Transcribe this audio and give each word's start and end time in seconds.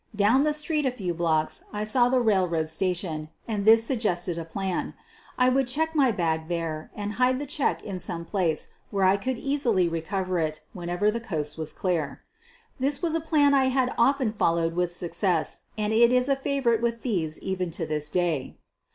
Down 0.15 0.41
the 0.45 0.51
street 0.51 0.87
a 0.87 0.91
few 0.91 1.13
blocks 1.13 1.63
I 1.71 1.83
saw 1.83 2.09
the 2.09 2.19
railroad 2.19 2.69
station, 2.69 3.29
and 3.47 3.65
this 3.65 3.83
suggested 3.83 4.35
a 4.39 4.43
plan. 4.45 4.95
I 5.37 5.49
would 5.49 5.67
check 5.67 5.93
my 5.93 6.11
bag 6.11 6.47
there 6.47 6.89
and 6.95 7.13
hide 7.21 7.37
the 7.37 7.45
check 7.45 7.83
in 7.83 7.99
some 7.99 8.25
place 8.25 8.69
where 8.89 9.03
I 9.05 9.15
could 9.15 9.37
easily 9.37 9.87
recover 9.87 10.39
it 10.39 10.61
whenever 10.73 11.11
the 11.11 11.21
coast 11.21 11.55
was 11.55 11.71
clear. 11.71 12.23
This 12.79 13.03
was 13.03 13.13
a 13.13 13.21
plan 13.21 13.53
I 13.53 13.65
had 13.65 13.93
often 13.95 14.33
followed 14.33 14.73
with 14.73 14.91
success, 14.91 15.57
and 15.77 15.93
it 15.93 16.11
is 16.11 16.27
a 16.27 16.35
favorite 16.35 16.81
with 16.81 17.01
thieves 17.01 17.37
even 17.39 17.69
to 17.69 17.85
this 17.85 18.09
day. 18.09 18.57